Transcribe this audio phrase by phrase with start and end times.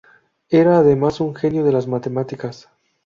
[0.49, 2.69] Era, además, un genio de las matemáticas.